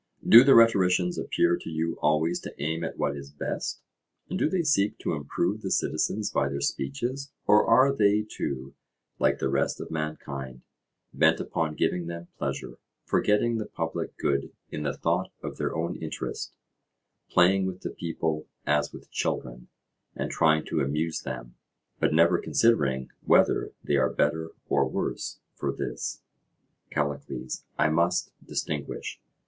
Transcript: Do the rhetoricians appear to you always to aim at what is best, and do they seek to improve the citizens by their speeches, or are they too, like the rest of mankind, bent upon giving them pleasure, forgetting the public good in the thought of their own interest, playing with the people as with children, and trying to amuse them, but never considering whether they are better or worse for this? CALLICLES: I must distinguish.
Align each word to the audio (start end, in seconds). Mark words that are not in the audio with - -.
Do 0.27 0.43
the 0.43 0.55
rhetoricians 0.55 1.19
appear 1.19 1.55
to 1.57 1.69
you 1.69 1.95
always 2.01 2.39
to 2.39 2.55
aim 2.59 2.83
at 2.83 2.97
what 2.97 3.15
is 3.15 3.29
best, 3.29 3.83
and 4.31 4.39
do 4.39 4.49
they 4.49 4.63
seek 4.63 4.97
to 4.97 5.13
improve 5.13 5.61
the 5.61 5.69
citizens 5.69 6.31
by 6.31 6.49
their 6.49 6.59
speeches, 6.59 7.29
or 7.45 7.67
are 7.67 7.93
they 7.93 8.23
too, 8.27 8.73
like 9.19 9.37
the 9.37 9.47
rest 9.47 9.79
of 9.79 9.91
mankind, 9.91 10.61
bent 11.13 11.39
upon 11.39 11.75
giving 11.75 12.07
them 12.07 12.29
pleasure, 12.39 12.79
forgetting 13.05 13.59
the 13.59 13.67
public 13.67 14.17
good 14.17 14.51
in 14.71 14.81
the 14.81 14.97
thought 14.97 15.31
of 15.43 15.57
their 15.57 15.75
own 15.75 15.95
interest, 15.97 16.55
playing 17.29 17.67
with 17.67 17.81
the 17.81 17.91
people 17.91 18.47
as 18.65 18.91
with 18.91 19.11
children, 19.11 19.67
and 20.15 20.31
trying 20.31 20.65
to 20.65 20.81
amuse 20.81 21.21
them, 21.21 21.53
but 21.99 22.11
never 22.11 22.39
considering 22.39 23.11
whether 23.23 23.71
they 23.83 23.97
are 23.97 24.09
better 24.09 24.49
or 24.67 24.89
worse 24.89 25.37
for 25.53 25.71
this? 25.71 26.23
CALLICLES: 26.89 27.65
I 27.77 27.89
must 27.89 28.31
distinguish. 28.43 29.21